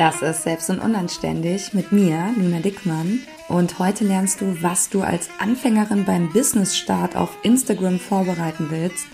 [0.00, 3.20] Das ist Selbst und Unanständig mit mir, Luna Dickmann.
[3.48, 9.04] Und heute lernst du, was du als Anfängerin beim Business-Start auf Instagram vorbereiten willst,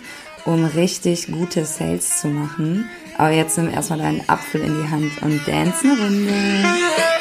[0.44, 2.88] um richtig gute Sales zu machen.
[3.18, 7.15] Aber jetzt nimm erstmal deinen Apfel in die Hand und dance eine Runde.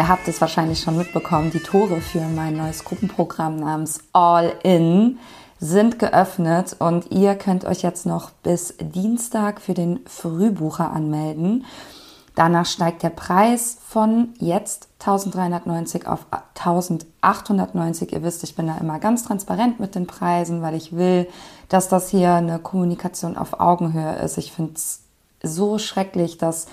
[0.00, 5.18] Ihr habt es wahrscheinlich schon mitbekommen, die Tore für mein neues Gruppenprogramm namens All In
[5.58, 11.66] sind geöffnet und ihr könnt euch jetzt noch bis Dienstag für den Frühbucher anmelden.
[12.34, 18.14] Danach steigt der Preis von jetzt 1390 auf 1890.
[18.14, 21.28] Ihr wisst, ich bin da immer ganz transparent mit den Preisen, weil ich will,
[21.68, 24.38] dass das hier eine Kommunikation auf Augenhöhe ist.
[24.38, 25.00] Ich finde es
[25.42, 26.68] so schrecklich, dass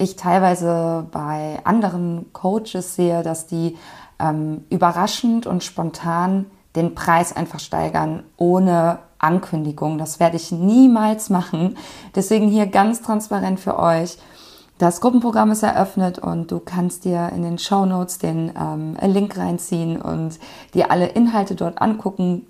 [0.00, 3.76] ich teilweise bei anderen Coaches sehe, dass die
[4.18, 9.98] ähm, überraschend und spontan den Preis einfach steigern ohne Ankündigung.
[9.98, 11.76] Das werde ich niemals machen.
[12.14, 14.16] Deswegen hier ganz transparent für euch.
[14.78, 19.36] Das Gruppenprogramm ist eröffnet und du kannst dir in den Show Notes den ähm, Link
[19.36, 20.38] reinziehen und
[20.72, 22.46] dir alle Inhalte dort angucken.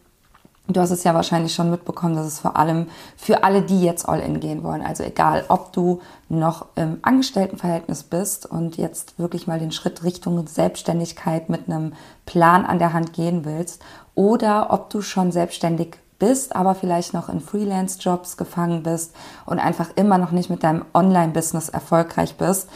[0.72, 4.08] Du hast es ja wahrscheinlich schon mitbekommen, dass es vor allem für alle, die jetzt
[4.08, 9.58] All-In gehen wollen, also egal, ob du noch im Angestelltenverhältnis bist und jetzt wirklich mal
[9.58, 13.82] den Schritt Richtung Selbstständigkeit mit einem Plan an der Hand gehen willst
[14.14, 19.14] oder ob du schon selbstständig bist, aber vielleicht noch in Freelance-Jobs gefangen bist
[19.46, 22.68] und einfach immer noch nicht mit deinem Online-Business erfolgreich bist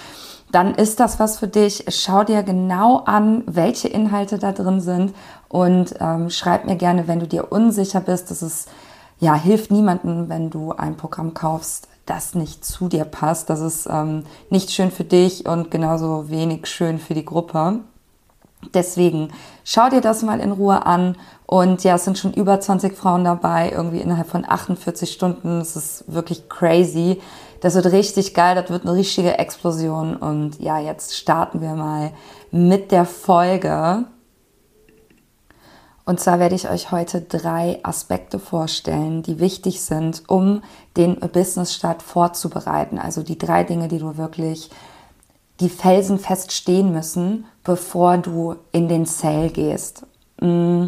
[0.54, 1.84] dann ist das was für dich.
[1.88, 5.12] Schau dir genau an, welche Inhalte da drin sind
[5.54, 8.28] und ähm, schreib mir gerne, wenn du dir unsicher bist.
[8.32, 8.68] Das ist,
[9.20, 13.50] ja, hilft niemandem, wenn du ein Programm kaufst, das nicht zu dir passt.
[13.50, 17.78] Das ist ähm, nicht schön für dich und genauso wenig schön für die Gruppe.
[18.74, 19.28] Deswegen
[19.62, 21.16] schau dir das mal in Ruhe an.
[21.46, 25.60] Und ja, es sind schon über 20 Frauen dabei, irgendwie innerhalb von 48 Stunden.
[25.60, 27.20] Es ist wirklich crazy.
[27.60, 30.16] Das wird richtig geil, das wird eine richtige Explosion.
[30.16, 32.10] Und ja, jetzt starten wir mal
[32.50, 34.06] mit der Folge.
[36.06, 40.62] Und zwar werde ich euch heute drei Aspekte vorstellen, die wichtig sind, um
[40.96, 42.98] den Business-Start vorzubereiten.
[42.98, 44.70] Also die drei Dinge, die du wirklich,
[45.60, 50.04] die felsenfest stehen müssen, bevor du in den Sale gehst.
[50.40, 50.86] Mm,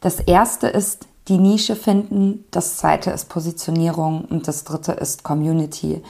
[0.00, 6.02] das erste ist die Nische finden, das zweite ist Positionierung und das dritte ist Community.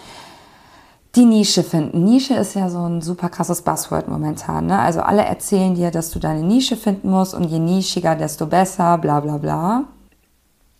[1.16, 2.04] Die Nische finden.
[2.04, 4.66] Nische ist ja so ein super krasses Buzzword momentan.
[4.66, 4.80] Ne?
[4.80, 8.98] Also alle erzählen dir, dass du deine Nische finden musst und je nischiger, desto besser,
[8.98, 9.84] bla bla bla.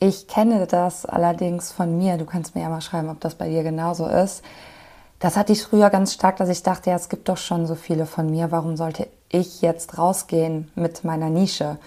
[0.01, 2.17] Ich kenne das allerdings von mir.
[2.17, 4.43] Du kannst mir ja mal schreiben, ob das bei dir genauso ist.
[5.21, 7.77] Das hatte ich früher ganz stark, dass ich dachte, ja, es gibt doch schon so
[7.77, 8.51] viele von mir.
[8.51, 11.79] Warum sollte ich jetzt rausgehen mit meiner Nische?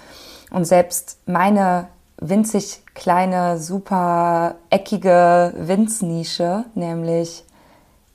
[0.52, 7.44] Und selbst meine winzig kleine, super eckige Winznische, nämlich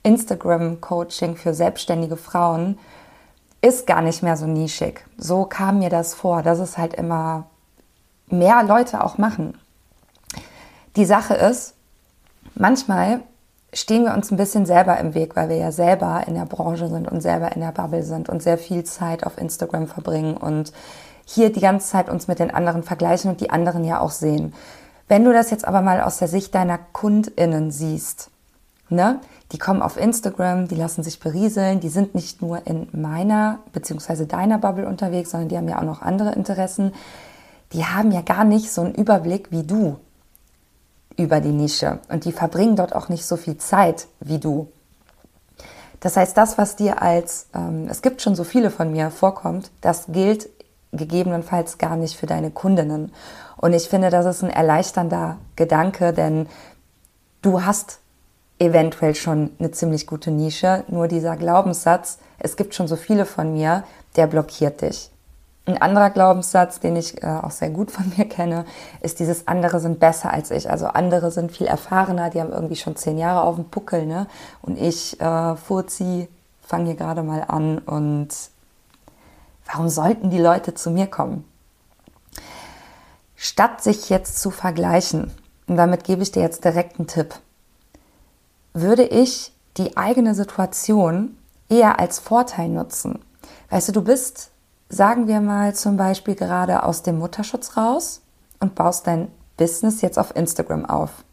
[0.03, 2.77] Instagram-Coaching für selbstständige Frauen,
[3.61, 5.05] ist gar nicht mehr so nischig.
[5.17, 7.45] So kam mir das vor, dass es halt immer
[8.27, 9.57] mehr Leute auch machen.
[10.95, 11.73] Die Sache ist,
[12.55, 13.21] manchmal
[13.71, 16.89] stehen wir uns ein bisschen selber im Weg, weil wir ja selber in der Branche
[16.89, 20.73] sind und selber in der Bubble sind und sehr viel Zeit auf Instagram verbringen und
[21.25, 24.53] hier die ganze Zeit uns mit den anderen vergleichen und die anderen ja auch sehen.
[25.07, 28.29] Wenn du das jetzt aber mal aus der Sicht deiner KundInnen siehst,
[28.93, 29.19] ne,
[29.51, 34.25] die kommen auf Instagram, die lassen sich berieseln, die sind nicht nur in meiner bzw.
[34.25, 36.93] deiner Bubble unterwegs, sondern die haben ja auch noch andere Interessen.
[37.71, 39.97] Die haben ja gar nicht so einen Überblick wie du
[41.17, 44.67] über die Nische und die verbringen dort auch nicht so viel Zeit wie du.
[45.99, 49.71] Das heißt, das, was dir als, ähm, es gibt schon so viele von mir vorkommt,
[49.81, 50.49] das gilt
[50.91, 53.11] gegebenenfalls gar nicht für deine Kundinnen.
[53.57, 56.47] Und ich finde, das ist ein erleichternder Gedanke, denn
[57.41, 57.99] du hast
[58.63, 63.53] eventuell schon eine ziemlich gute Nische, nur dieser Glaubenssatz, es gibt schon so viele von
[63.53, 63.83] mir,
[64.15, 65.09] der blockiert dich.
[65.65, 68.65] Ein anderer Glaubenssatz, den ich äh, auch sehr gut von mir kenne,
[69.01, 70.69] ist dieses andere sind besser als ich.
[70.69, 74.27] Also andere sind viel erfahrener, die haben irgendwie schon zehn Jahre auf dem Buckel, ne?
[74.61, 76.27] Und ich, äh, Furzi,
[76.61, 78.29] fange hier gerade mal an und
[79.65, 81.45] Warum sollten die Leute zu mir kommen?
[83.35, 85.31] Statt sich jetzt zu vergleichen,
[85.67, 87.35] und damit gebe ich dir jetzt direkt einen Tipp,
[88.73, 91.37] würde ich die eigene Situation
[91.69, 93.19] eher als Vorteil nutzen.
[93.69, 94.51] Weißt du, du bist,
[94.89, 98.21] sagen wir mal zum Beispiel gerade aus dem Mutterschutz raus
[98.59, 101.23] und baust dein Business jetzt auf Instagram auf.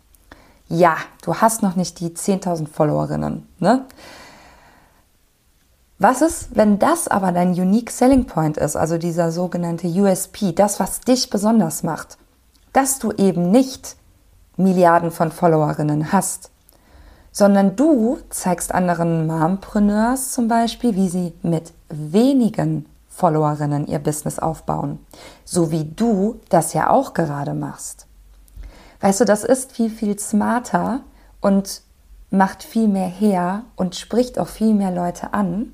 [0.69, 3.87] Ja, du hast noch nicht die 10.000 Followerinnen, ne?
[5.99, 10.81] Was ist, wenn das aber dein Unique Selling Point ist, also dieser sogenannte USP, das,
[10.81, 12.17] was dich besonders macht,
[12.73, 13.97] dass du eben nicht
[14.57, 16.50] Milliarden von Followerinnen hast,
[17.33, 24.99] sondern du zeigst anderen Mompreneurs zum Beispiel, wie sie mit wenigen Followerinnen ihr Business aufbauen,
[25.45, 28.07] so wie du das ja auch gerade machst.
[29.01, 31.01] Weißt du, das ist viel, viel smarter
[31.41, 31.83] und
[32.31, 35.73] macht viel mehr her und spricht auch viel mehr Leute an,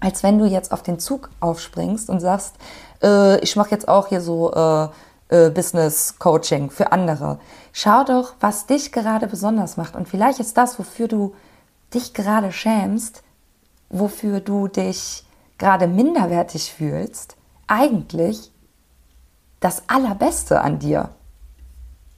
[0.00, 2.54] als wenn du jetzt auf den Zug aufspringst und sagst,
[3.02, 4.88] äh, ich mache jetzt auch hier so äh,
[5.30, 7.38] äh, Business Coaching für andere.
[7.72, 9.94] Schau doch, was dich gerade besonders macht.
[9.94, 11.34] Und vielleicht ist das, wofür du
[11.94, 13.22] dich gerade schämst,
[13.88, 15.24] wofür du dich
[15.58, 17.36] gerade minderwertig fühlst,
[17.66, 18.50] eigentlich
[19.60, 21.10] das Allerbeste an dir.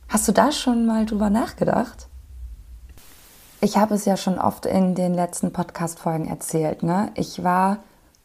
[0.09, 2.07] Hast du da schon mal drüber nachgedacht?
[3.61, 6.83] Ich habe es ja schon oft in den letzten Podcast-Folgen erzählt.
[6.83, 7.11] Ne?
[7.15, 7.79] Ich war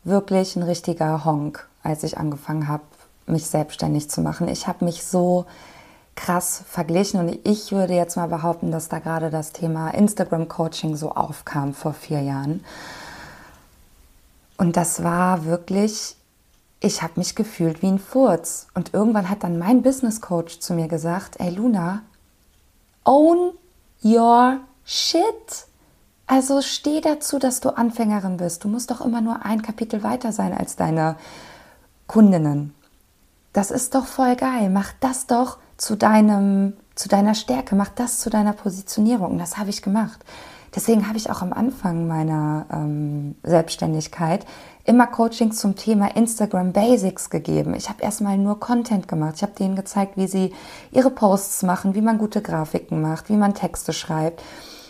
[0.04, 2.84] wirklich ein richtiger Honk, als ich angefangen habe,
[3.28, 4.48] mich selbstständig zu machen.
[4.48, 5.46] Ich habe mich so
[6.16, 11.12] krass verglichen und ich würde jetzt mal behaupten, dass da gerade das Thema Instagram-Coaching so
[11.12, 12.64] aufkam vor vier Jahren.
[14.58, 16.16] Und das war wirklich,
[16.80, 18.68] ich habe mich gefühlt wie ein Furz.
[18.74, 22.02] Und irgendwann hat dann mein Business Coach zu mir gesagt, ey Luna,
[23.04, 23.52] own
[24.04, 24.60] your
[24.90, 25.68] Shit!
[26.28, 28.64] Also steh dazu, dass du Anfängerin bist.
[28.64, 31.18] Du musst doch immer nur ein Kapitel weiter sein als deine
[32.08, 32.74] Kundinnen.
[33.58, 34.70] Das ist doch voll geil.
[34.70, 37.74] Mach das doch zu deinem, zu deiner Stärke.
[37.74, 39.40] Mach das zu deiner Positionierung.
[39.40, 40.24] Das habe ich gemacht.
[40.76, 44.46] Deswegen habe ich auch am Anfang meiner ähm, Selbstständigkeit
[44.84, 47.74] immer Coachings zum Thema Instagram Basics gegeben.
[47.74, 49.34] Ich habe erstmal nur Content gemacht.
[49.38, 50.54] Ich habe denen gezeigt, wie sie
[50.92, 54.44] ihre Posts machen, wie man gute Grafiken macht, wie man Texte schreibt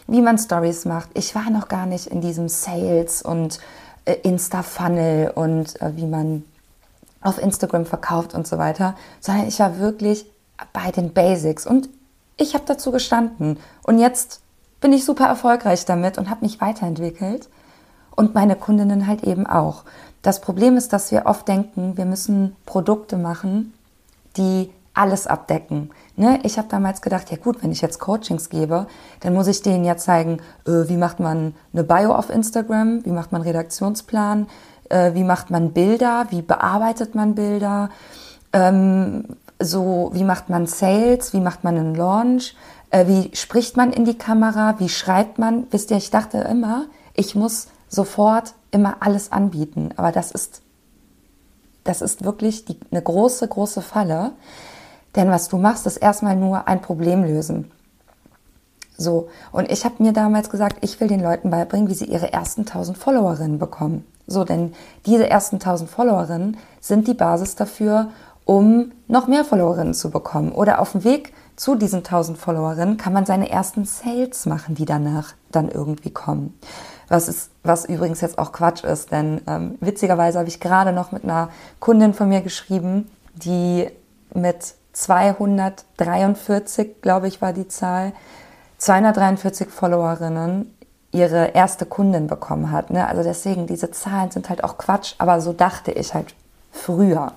[0.09, 1.09] wie man Stories macht.
[1.15, 3.59] Ich war noch gar nicht in diesem Sales und
[4.05, 6.43] äh, Insta-Funnel und äh, wie man
[7.21, 10.25] auf Instagram verkauft und so weiter, sondern ich war wirklich
[10.73, 11.89] bei den Basics und
[12.37, 13.59] ich habe dazu gestanden.
[13.83, 14.41] Und jetzt
[14.79, 17.49] bin ich super erfolgreich damit und habe mich weiterentwickelt
[18.15, 19.83] und meine Kundinnen halt eben auch.
[20.21, 23.73] Das Problem ist, dass wir oft denken, wir müssen Produkte machen,
[24.35, 25.91] die alles abdecken.
[26.15, 26.39] Ne?
[26.43, 28.87] Ich habe damals gedacht, ja gut, wenn ich jetzt Coachings gebe,
[29.19, 33.11] dann muss ich denen ja zeigen, äh, wie macht man eine Bio auf Instagram, wie
[33.11, 34.47] macht man Redaktionsplan,
[34.89, 37.89] äh, wie macht man Bilder, wie bearbeitet man Bilder,
[38.53, 39.25] ähm,
[39.59, 42.55] so wie macht man Sales, wie macht man einen Launch,
[42.91, 45.67] äh, wie spricht man in die Kamera, wie schreibt man.
[45.71, 50.61] Wisst ihr, ich dachte immer, ich muss sofort immer alles anbieten, aber das ist
[51.87, 54.31] das ist wirklich die, eine große, große Falle.
[55.15, 57.71] Denn was du machst, ist erstmal nur ein Problem lösen.
[58.97, 62.33] So, und ich habe mir damals gesagt, ich will den Leuten beibringen, wie sie ihre
[62.33, 64.05] ersten 1000 Followerinnen bekommen.
[64.27, 64.73] So, denn
[65.05, 68.09] diese ersten 1000 Followerinnen sind die Basis dafür,
[68.45, 70.51] um noch mehr Followerinnen zu bekommen.
[70.51, 74.85] Oder auf dem Weg zu diesen 1000 Followerinnen kann man seine ersten Sales machen, die
[74.85, 76.57] danach dann irgendwie kommen.
[77.09, 81.11] Was, ist, was übrigens jetzt auch Quatsch ist, denn ähm, witzigerweise habe ich gerade noch
[81.11, 81.49] mit einer
[81.79, 83.89] Kundin von mir geschrieben, die
[84.33, 88.13] mit 243, glaube ich, war die Zahl,
[88.77, 90.76] 243 Followerinnen
[91.11, 92.89] ihre erste Kundin bekommen hat.
[92.89, 93.07] Ne?
[93.07, 96.35] Also deswegen, diese Zahlen sind halt auch Quatsch, aber so dachte ich halt
[96.71, 97.31] früher.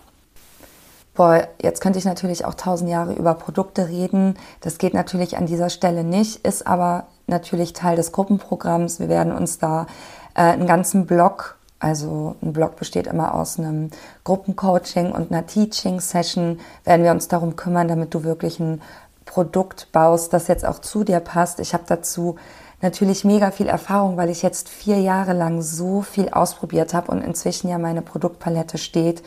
[1.15, 4.39] Boah, jetzt könnte ich natürlich auch tausend Jahre über Produkte reden.
[4.61, 9.01] Das geht natürlich an dieser Stelle nicht, ist aber natürlich Teil des Gruppenprogramms.
[9.01, 9.87] Wir werden uns da
[10.35, 13.91] äh, einen ganzen Blog also ein Blog besteht immer aus einem
[14.25, 16.61] Gruppencoaching und einer Teaching-Session.
[16.85, 18.83] Werden wir uns darum kümmern, damit du wirklich ein
[19.25, 21.59] Produkt baust, das jetzt auch zu dir passt.
[21.59, 22.37] Ich habe dazu
[22.83, 27.23] natürlich mega viel Erfahrung, weil ich jetzt vier Jahre lang so viel ausprobiert habe und
[27.23, 29.23] inzwischen ja meine Produktpalette steht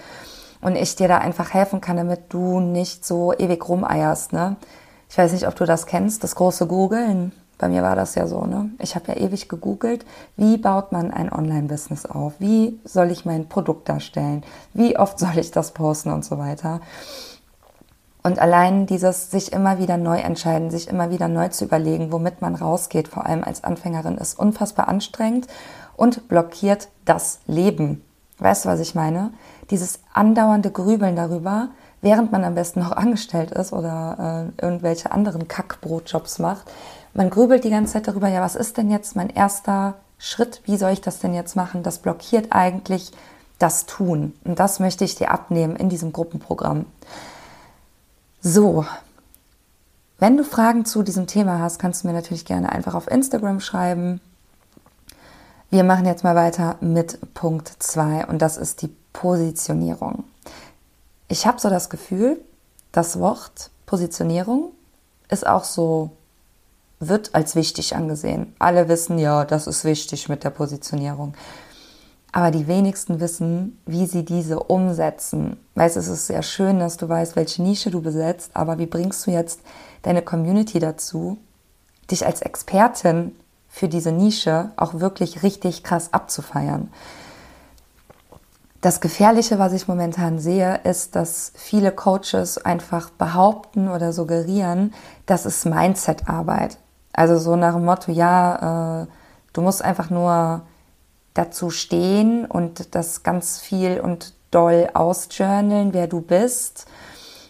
[0.61, 4.33] und ich dir da einfach helfen kann, damit du nicht so ewig rumeierst.
[4.33, 4.55] Ne?
[5.09, 7.33] Ich weiß nicht, ob du das kennst, das große Googeln.
[7.59, 8.71] Bei mir war das ja so, ne?
[8.79, 10.05] Ich habe ja ewig gegoogelt,
[10.35, 12.33] wie baut man ein Online-Business auf?
[12.39, 14.43] Wie soll ich mein Produkt darstellen?
[14.73, 16.81] Wie oft soll ich das posten und so weiter?
[18.23, 22.41] Und allein dieses sich immer wieder neu entscheiden, sich immer wieder neu zu überlegen, womit
[22.41, 25.47] man rausgeht, vor allem als Anfängerin, ist unfassbar anstrengend
[25.97, 28.01] und blockiert das Leben.
[28.39, 29.31] Weißt du, was ich meine?
[29.69, 31.69] Dieses andauernde Grübeln darüber,
[32.01, 36.71] während man am besten noch angestellt ist oder äh, irgendwelche anderen Kackbrotjobs macht,
[37.13, 40.61] man grübelt die ganze Zeit darüber, ja, was ist denn jetzt mein erster Schritt?
[40.63, 41.83] Wie soll ich das denn jetzt machen?
[41.83, 43.11] Das blockiert eigentlich
[43.59, 44.33] das Tun.
[44.43, 46.85] Und das möchte ich dir abnehmen in diesem Gruppenprogramm.
[48.45, 48.85] So,
[50.19, 53.61] wenn du Fragen zu diesem Thema hast, kannst du mir natürlich gerne einfach auf Instagram
[53.61, 54.19] schreiben.
[55.69, 60.25] Wir machen jetzt mal weiter mit Punkt 2 und das ist die Positionierung.
[61.29, 62.37] Ich habe so das Gefühl,
[62.91, 64.73] das Wort Positionierung
[65.29, 66.11] ist auch so,
[66.99, 68.53] wird als wichtig angesehen.
[68.59, 71.33] Alle wissen, ja, das ist wichtig mit der Positionierung.
[72.33, 75.57] Aber die wenigsten wissen, wie sie diese umsetzen.
[75.75, 79.25] Weißt, es ist sehr schön, dass du weißt, welche Nische du besetzt, aber wie bringst
[79.25, 79.61] du jetzt
[80.01, 81.37] deine Community dazu,
[82.09, 83.35] dich als Expertin
[83.69, 86.91] für diese Nische auch wirklich richtig krass abzufeiern.
[88.81, 94.93] Das Gefährliche, was ich momentan sehe, ist, dass viele Coaches einfach behaupten oder suggerieren,
[95.27, 96.77] das ist Mindset-Arbeit.
[97.13, 99.07] Also so nach dem Motto, ja, äh,
[99.53, 100.63] du musst einfach nur
[101.33, 106.85] dazu stehen und das ganz viel und doll ausjournalen, wer du bist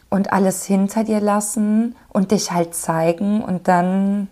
[0.10, 4.30] und alles hinter dir lassen und dich halt zeigen und dann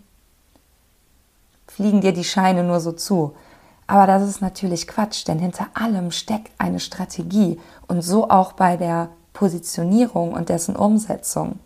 [1.68, 3.36] fliegen dir die Scheine nur so zu.
[3.88, 8.78] Aber das ist natürlich Quatsch, denn hinter allem steckt eine Strategie und so auch bei
[8.78, 11.60] der Positionierung und dessen Umsetzung.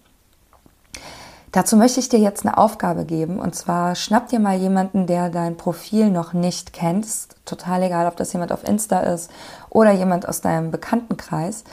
[1.56, 5.30] Dazu möchte ich dir jetzt eine Aufgabe geben und zwar schnapp dir mal jemanden, der
[5.30, 9.32] dein Profil noch nicht kennst, total egal, ob das jemand auf Insta ist
[9.70, 11.64] oder jemand aus deinem Bekanntenkreis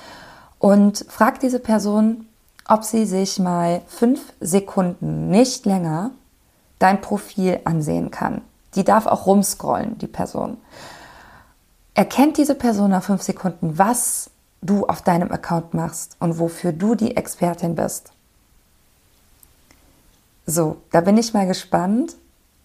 [0.61, 2.29] und frag diese Person,
[2.69, 6.13] ob sie sich mal fünf Sekunden, nicht länger,
[6.79, 8.43] dein Profil ansehen kann.
[8.77, 10.59] Die darf auch rumscrollen, die Person.
[11.95, 16.95] Erkennt diese Person nach fünf Sekunden, was du auf deinem Account machst und wofür du
[16.95, 18.13] die Expertin bist.
[20.47, 22.17] So, da bin ich mal gespannt,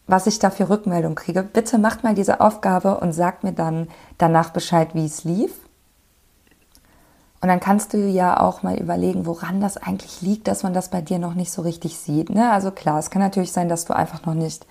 [0.08, 1.44] was ich da für Rückmeldung kriege.
[1.44, 5.52] Bitte macht mal diese Aufgabe und sagt mir dann danach Bescheid, wie es lief.
[7.42, 10.90] Und dann kannst du ja auch mal überlegen, woran das eigentlich liegt, dass man das
[10.90, 12.32] bei dir noch nicht so richtig sieht.
[12.32, 12.52] Ne?
[12.52, 14.66] Also klar, es kann natürlich sein, dass du einfach noch nicht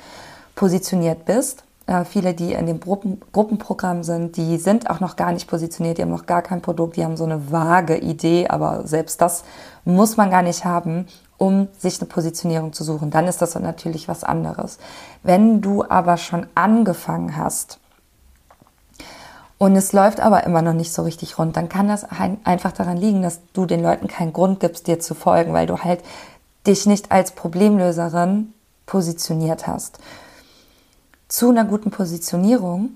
[0.56, 1.62] positioniert bist.
[1.86, 5.98] Äh, viele, die in dem Gruppen, Gruppenprogramm sind, die sind auch noch gar nicht positioniert,
[5.98, 9.44] die haben noch gar kein Produkt, die haben so eine vage Idee, aber selbst das
[9.84, 11.06] muss man gar nicht haben,
[11.38, 13.10] um sich eine Positionierung zu suchen.
[13.10, 14.78] Dann ist das natürlich was anderes.
[15.22, 17.78] Wenn du aber schon angefangen hast,
[19.58, 22.98] und es läuft aber immer noch nicht so richtig rund, dann kann das einfach daran
[22.98, 26.02] liegen, dass du den Leuten keinen Grund gibst, dir zu folgen, weil du halt
[26.66, 28.52] dich nicht als Problemlöserin
[28.84, 29.98] positioniert hast.
[31.28, 32.90] Zu einer guten Positionierung,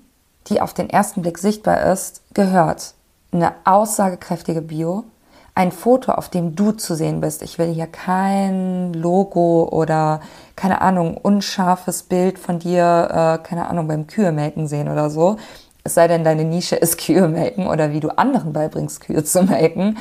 [0.47, 2.93] die auf den ersten Blick sichtbar ist, gehört
[3.31, 5.05] eine aussagekräftige Bio,
[5.53, 7.41] ein Foto, auf dem du zu sehen bist.
[7.41, 10.21] Ich will hier kein Logo oder
[10.55, 14.33] keine Ahnung, unscharfes Bild von dir, äh, keine Ahnung, beim Kühe
[14.67, 15.37] sehen oder so.
[15.83, 19.43] Es sei denn, deine Nische ist Kühe melken oder wie du anderen beibringst, Kühe zu
[19.43, 19.97] melken.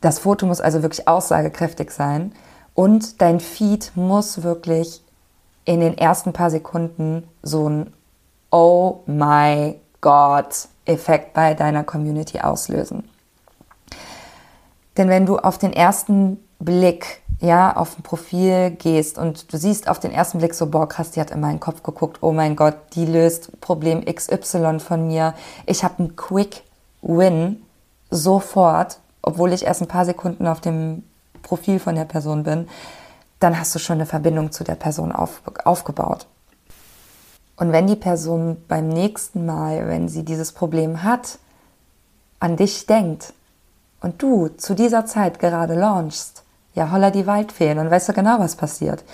[0.00, 2.32] Das Foto muss also wirklich aussagekräftig sein
[2.74, 5.02] und dein Feed muss wirklich
[5.66, 7.92] in den ersten paar Sekunden so ein
[8.50, 10.46] Oh my God
[10.86, 13.09] Effekt bei deiner Community auslösen.
[15.00, 19.88] Denn wenn du auf den ersten Blick ja, auf ein Profil gehst und du siehst
[19.88, 22.54] auf den ersten Blick so, boah, krass, die hat in meinen Kopf geguckt, oh mein
[22.54, 25.32] Gott, die löst Problem XY von mir.
[25.64, 26.64] Ich habe einen Quick
[27.00, 27.62] Win
[28.10, 31.02] sofort, obwohl ich erst ein paar Sekunden auf dem
[31.42, 32.68] Profil von der Person bin,
[33.38, 36.26] dann hast du schon eine Verbindung zu der Person auf, aufgebaut.
[37.56, 41.38] Und wenn die Person beim nächsten Mal, wenn sie dieses Problem hat,
[42.38, 43.32] an dich denkt
[44.00, 46.42] und du zu dieser Zeit gerade launchst,
[46.74, 49.04] ja, holla die Waldfee, dann weißt du genau, was passiert.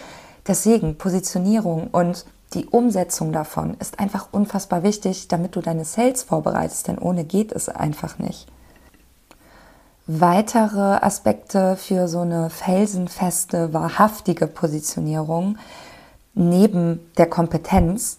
[0.47, 2.25] Deswegen Positionierung und
[2.55, 7.53] die Umsetzung davon ist einfach unfassbar wichtig, damit du deine Sales vorbereitest, denn ohne geht
[7.53, 8.47] es einfach nicht.
[10.07, 15.59] Weitere Aspekte für so eine felsenfeste, wahrhaftige Positionierung
[16.35, 18.19] neben der Kompetenz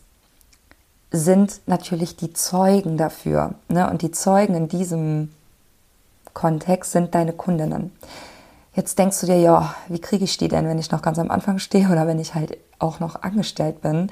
[1.11, 3.53] sind natürlich die Zeugen dafür.
[3.69, 3.89] Ne?
[3.89, 5.31] Und die Zeugen in diesem
[6.37, 7.91] Kontext sind deine Kundinnen.
[8.75, 11.31] Jetzt denkst du dir, ja, wie kriege ich die denn, wenn ich noch ganz am
[11.31, 14.11] Anfang stehe oder wenn ich halt auch noch angestellt bin?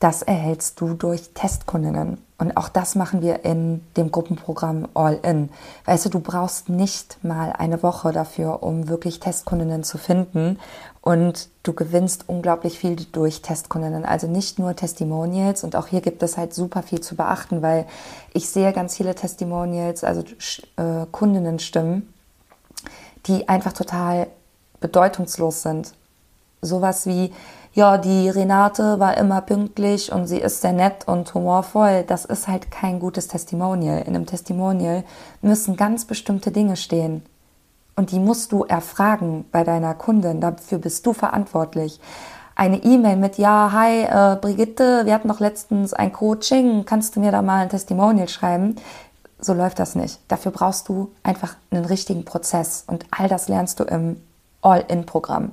[0.00, 2.18] Das erhältst du durch Testkundinnen.
[2.38, 5.50] Und auch das machen wir in dem Gruppenprogramm All In.
[5.84, 10.58] Weißt du, du brauchst nicht mal eine Woche dafür, um wirklich Testkundinnen zu finden.
[11.02, 14.04] Und du gewinnst unglaublich viel durch Testkundinnen.
[14.04, 15.64] Also nicht nur Testimonials.
[15.64, 17.86] Und auch hier gibt es halt super viel zu beachten, weil
[18.32, 20.22] ich sehe ganz viele Testimonials, also
[20.76, 22.12] äh, Kundinnenstimmen,
[23.26, 24.28] die einfach total
[24.80, 25.92] bedeutungslos sind.
[26.60, 27.32] Sowas wie,
[27.72, 32.04] ja, die Renate war immer pünktlich und sie ist sehr nett und humorvoll.
[32.06, 34.02] Das ist halt kein gutes Testimonial.
[34.02, 35.02] In einem Testimonial
[35.40, 37.22] müssen ganz bestimmte Dinge stehen.
[37.94, 40.40] Und die musst du erfragen bei deiner Kundin.
[40.40, 42.00] Dafür bist du verantwortlich.
[42.54, 47.20] eine E-Mail mit, ja, hi, äh, Brigitte, wir hatten noch letztens ein Coaching, kannst du
[47.20, 48.76] mir da mal ein Testimonial schreiben?
[49.38, 50.20] So läuft das nicht.
[50.28, 54.22] Dafür brauchst du einfach einen richtigen Prozess und all das lernst du im
[54.60, 55.52] All-In-Programm.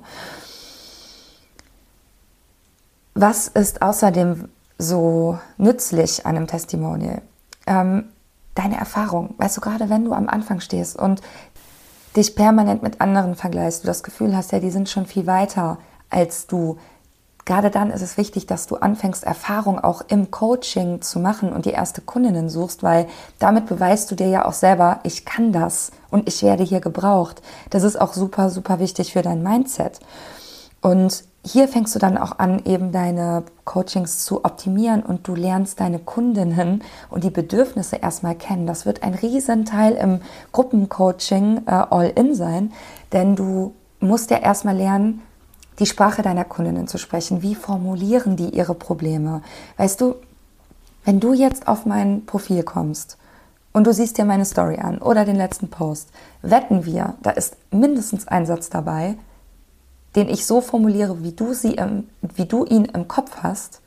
[3.14, 7.22] Was ist außerdem so nützlich an einem Testimonial?
[7.66, 8.04] Ähm,
[8.54, 9.34] deine Erfahrung.
[9.38, 11.20] Weißt du, gerade wenn du am Anfang stehst und
[12.16, 15.78] dich permanent mit anderen vergleichst, du das Gefühl hast, ja, die sind schon viel weiter
[16.08, 16.78] als du.
[17.44, 21.64] Gerade dann ist es wichtig, dass du anfängst, Erfahrung auch im Coaching zu machen und
[21.64, 23.06] die erste Kundinnen suchst, weil
[23.38, 27.42] damit beweist du dir ja auch selber, ich kann das und ich werde hier gebraucht.
[27.70, 30.00] Das ist auch super, super wichtig für dein Mindset.
[30.80, 35.80] Und hier fängst du dann auch an, eben deine Coachings zu optimieren und du lernst
[35.80, 38.66] deine Kundinnen und die Bedürfnisse erstmal kennen.
[38.66, 40.20] Das wird ein Riesenteil im
[40.52, 42.72] Gruppencoaching äh, All-In sein,
[43.12, 45.22] denn du musst ja erstmal lernen,
[45.78, 47.42] die Sprache deiner Kundinnen zu sprechen.
[47.42, 49.40] Wie formulieren die ihre Probleme?
[49.78, 50.16] Weißt du,
[51.06, 53.16] wenn du jetzt auf mein Profil kommst
[53.72, 56.10] und du siehst dir meine Story an oder den letzten Post,
[56.42, 59.16] wetten wir, da ist mindestens ein Satz dabei,
[60.16, 63.80] den ich so formuliere, wie du, sie im, wie du ihn im Kopf hast.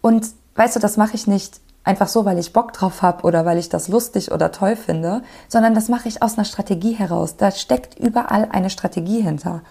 [0.00, 3.44] Und weißt du, das mache ich nicht einfach so, weil ich Bock drauf habe oder
[3.44, 7.36] weil ich das lustig oder toll finde, sondern das mache ich aus einer Strategie heraus.
[7.36, 9.62] Da steckt überall eine Strategie hinter.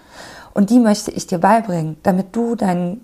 [0.54, 3.00] Und die möchte ich dir beibringen, damit du deinen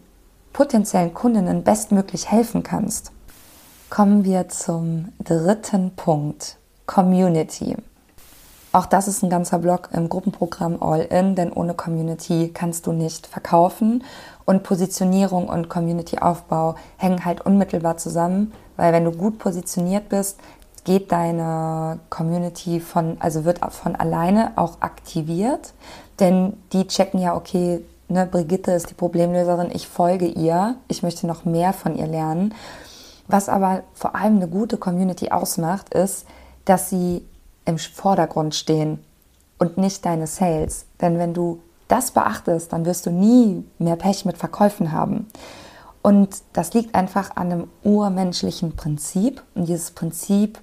[0.53, 3.13] potenziellen Kundinnen bestmöglich helfen kannst.
[3.91, 7.77] Kommen wir zum dritten Punkt, Community.
[8.73, 13.27] Auch das ist ein ganzer Block im Gruppenprogramm All-In, denn ohne Community kannst du nicht
[13.27, 14.05] verkaufen.
[14.45, 20.39] Und Positionierung und Community-Aufbau hängen halt unmittelbar zusammen, weil wenn du gut positioniert bist,
[20.85, 25.75] geht deine Community von, also wird von alleine auch aktiviert,
[26.21, 31.27] denn die checken ja, okay, ne, Brigitte ist die Problemlöserin, ich folge ihr, ich möchte
[31.27, 32.55] noch mehr von ihr lernen.
[33.27, 36.27] Was aber vor allem eine gute Community ausmacht, ist,
[36.65, 37.23] dass sie
[37.69, 39.05] im Vordergrund stehen
[39.59, 40.87] und nicht deine Sales.
[41.03, 45.29] Denn wenn du das beachtest, dann wirst du nie mehr Pech mit Verkäufen haben.
[46.01, 49.43] Und das liegt einfach an einem urmenschlichen Prinzip.
[49.55, 50.59] Und dieses Prinzip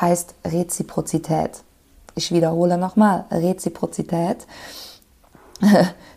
[0.00, 1.64] heißt Reziprozität.
[2.14, 4.46] Ich wiederhole nochmal, Reziprozität.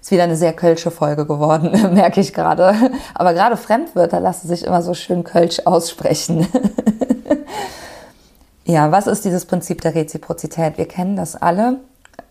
[0.01, 2.75] Ist wieder eine sehr kölsche Folge geworden, merke ich gerade.
[3.15, 6.47] Aber gerade Fremdwörter lassen sich immer so schön kölsch aussprechen.
[8.67, 10.79] Ja, was ist dieses Prinzip der Reziprozität?
[10.79, 11.81] Wir kennen das alle.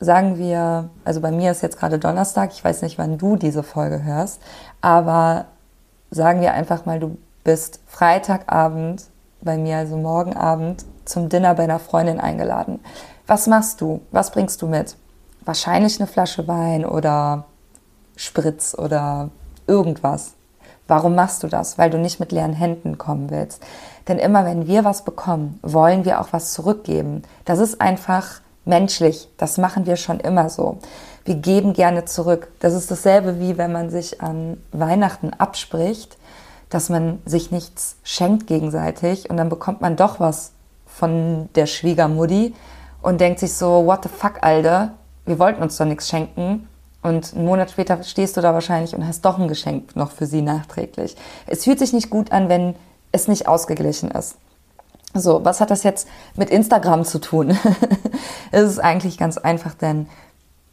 [0.01, 3.63] Sagen wir, also bei mir ist jetzt gerade Donnerstag, ich weiß nicht, wann du diese
[3.63, 4.43] Folge hörst,
[4.81, 5.45] aber
[6.11, 9.05] sagen wir einfach mal, du bist Freitagabend
[9.43, 12.81] bei mir, also morgen Abend, zum Dinner bei einer Freundin eingeladen.
[13.29, 14.01] Was machst du?
[14.11, 14.97] Was bringst du mit?
[15.45, 17.45] Wahrscheinlich eine Flasche Wein oder
[18.17, 19.31] Spritz oder
[19.69, 20.33] irgendwas.
[20.89, 21.79] Warum machst du das?
[21.79, 23.63] Weil du nicht mit leeren Händen kommen willst.
[24.09, 27.23] Denn immer wenn wir was bekommen, wollen wir auch was zurückgeben.
[27.45, 29.29] Das ist einfach menschlich.
[29.37, 30.79] Das machen wir schon immer so.
[31.25, 32.49] Wir geben gerne zurück.
[32.61, 36.19] Das ist dasselbe wie wenn man sich an Weihnachten abspricht,
[36.69, 40.53] dass man sich nichts schenkt gegenseitig und dann bekommt man doch was
[40.87, 42.55] von der Schwiegermutti
[43.03, 44.95] und denkt sich so, what the fuck, Alter,
[45.27, 46.69] wir wollten uns doch nichts schenken.
[47.03, 50.25] Und einen Monat später stehst du da wahrscheinlich und hast doch ein Geschenk noch für
[50.25, 51.17] sie nachträglich.
[51.47, 52.75] Es fühlt sich nicht gut an, wenn
[53.15, 54.37] es nicht ausgeglichen ist.
[55.15, 57.57] So, was hat das jetzt mit Instagram zu tun?
[58.51, 60.09] es ist eigentlich ganz einfach, denn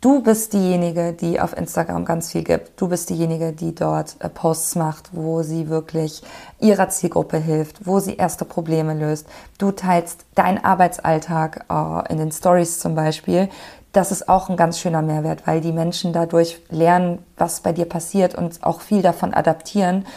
[0.01, 2.81] du bist diejenige, die auf Instagram ganz viel gibt.
[2.81, 6.23] Du bist diejenige, die dort äh, Posts macht, wo sie wirklich
[6.59, 9.27] ihrer Zielgruppe hilft, wo sie erste Probleme löst.
[9.59, 13.47] Du teilst deinen Arbeitsalltag äh, in den Stories zum Beispiel.
[13.93, 17.85] Das ist auch ein ganz schöner Mehrwert, weil die Menschen dadurch lernen, was bei dir
[17.85, 20.07] passiert und auch viel davon adaptieren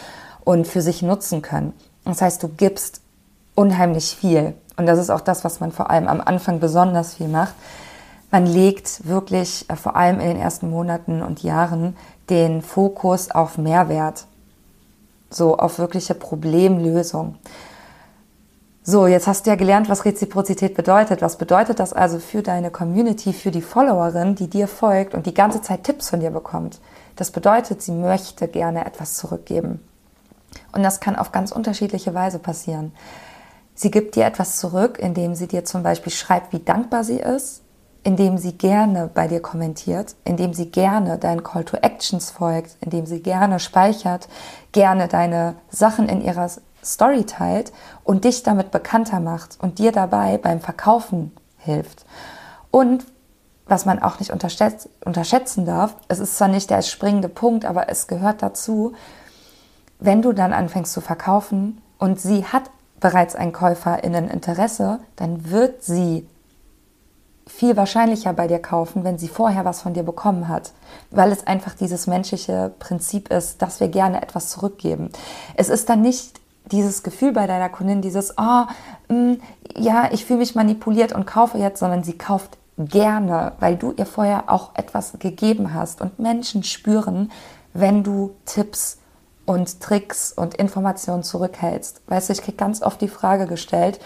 [0.44, 1.74] und für sich nutzen können.
[2.04, 3.00] Das heißt, du gibst
[3.54, 4.54] unheimlich viel.
[4.76, 7.54] Und das ist auch das, was man vor allem am Anfang besonders viel macht.
[8.30, 11.96] Man legt wirklich äh, vor allem in den ersten Monaten und Jahren
[12.30, 14.26] den Fokus auf Mehrwert,
[15.30, 17.36] so auf wirkliche Problemlösung.
[18.82, 21.22] So, jetzt hast du ja gelernt, was Reziprozität bedeutet.
[21.22, 25.32] Was bedeutet das also für deine Community, für die Followerin, die dir folgt und die
[25.32, 26.80] ganze Zeit Tipps von dir bekommt?
[27.16, 29.80] Das bedeutet, sie möchte gerne etwas zurückgeben.
[30.72, 32.92] Und das kann auf ganz unterschiedliche Weise passieren.
[33.74, 37.62] Sie gibt dir etwas zurück, indem sie dir zum Beispiel schreibt, wie dankbar sie ist,
[38.04, 43.06] indem sie gerne bei dir kommentiert, indem sie gerne deinen Call to Actions folgt, indem
[43.06, 44.28] sie gerne speichert,
[44.72, 46.48] gerne deine Sachen in ihrer
[46.84, 47.72] Story teilt
[48.04, 52.04] und dich damit bekannter macht und dir dabei beim Verkaufen hilft.
[52.70, 53.06] Und
[53.66, 58.06] was man auch nicht unterschätzen darf, es ist zwar nicht der springende Punkt, aber es
[58.06, 58.92] gehört dazu,
[60.04, 62.64] wenn du dann anfängst zu verkaufen und sie hat
[63.00, 66.26] bereits ein KäuferInnen Interesse, dann wird sie
[67.46, 70.72] viel wahrscheinlicher bei dir kaufen, wenn sie vorher was von dir bekommen hat,
[71.10, 75.10] weil es einfach dieses menschliche Prinzip ist, dass wir gerne etwas zurückgeben.
[75.56, 76.40] Es ist dann nicht
[76.70, 78.64] dieses Gefühl bei deiner Kundin, dieses, oh,
[79.08, 79.40] mh, mm,
[79.76, 84.06] ja, ich fühle mich manipuliert und kaufe jetzt, sondern sie kauft gerne, weil du ihr
[84.06, 86.00] vorher auch etwas gegeben hast.
[86.00, 87.30] Und Menschen spüren,
[87.74, 88.98] wenn du Tipps
[89.46, 92.02] und Tricks und Informationen zurückhältst.
[92.06, 94.00] Weißt du, ich kriege ganz oft die Frage gestellt,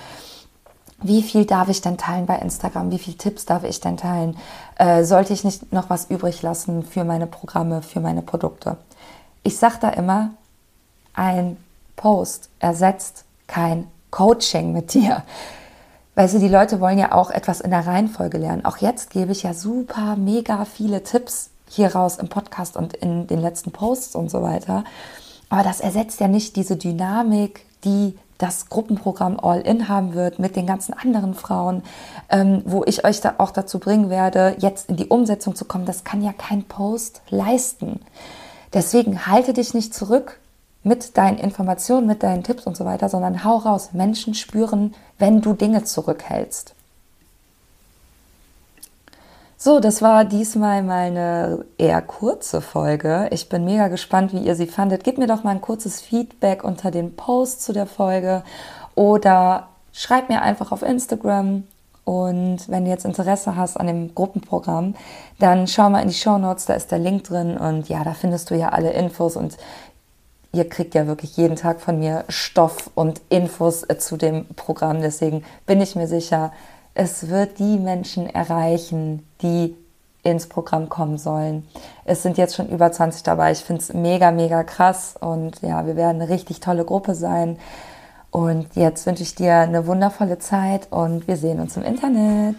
[1.00, 2.90] wie viel darf ich denn teilen bei Instagram?
[2.90, 4.36] Wie viele Tipps darf ich denn teilen?
[4.76, 8.76] Äh, sollte ich nicht noch was übrig lassen für meine Programme, für meine Produkte?
[9.44, 10.30] Ich sage da immer,
[11.14, 11.56] ein
[11.94, 15.22] Post ersetzt kein Coaching mit dir.
[16.16, 18.64] Weißt du, die Leute wollen ja auch etwas in der Reihenfolge lernen.
[18.64, 23.28] Auch jetzt gebe ich ja super, mega viele Tipps hier raus im Podcast und in
[23.28, 24.82] den letzten Posts und so weiter.
[25.48, 30.66] Aber das ersetzt ja nicht diese Dynamik, die das Gruppenprogramm All-In haben wird mit den
[30.66, 31.82] ganzen anderen Frauen,
[32.30, 35.86] ähm, wo ich euch da auch dazu bringen werde, jetzt in die Umsetzung zu kommen.
[35.86, 38.00] Das kann ja kein Post leisten.
[38.72, 40.38] Deswegen halte dich nicht zurück
[40.84, 43.90] mit deinen Informationen, mit deinen Tipps und so weiter, sondern hau raus.
[43.92, 46.74] Menschen spüren, wenn du Dinge zurückhältst.
[49.60, 53.26] So, das war diesmal mal eine eher kurze Folge.
[53.32, 55.02] Ich bin mega gespannt, wie ihr sie fandet.
[55.02, 58.44] Gebt mir doch mal ein kurzes Feedback unter den Post zu der Folge
[58.94, 61.64] oder schreibt mir einfach auf Instagram.
[62.04, 64.94] Und wenn du jetzt Interesse hast an dem Gruppenprogramm,
[65.40, 68.14] dann schau mal in die Show Notes, da ist der Link drin und ja, da
[68.14, 69.56] findest du ja alle Infos und
[70.52, 75.02] ihr kriegt ja wirklich jeden Tag von mir Stoff und Infos zu dem Programm.
[75.02, 76.52] Deswegen bin ich mir sicher,
[76.98, 79.76] es wird die Menschen erreichen, die
[80.24, 81.64] ins Programm kommen sollen.
[82.04, 83.52] Es sind jetzt schon über 20 dabei.
[83.52, 85.14] Ich finde es mega, mega krass.
[85.18, 87.56] Und ja, wir werden eine richtig tolle Gruppe sein.
[88.32, 92.56] Und jetzt wünsche ich dir eine wundervolle Zeit und wir sehen uns im Internet.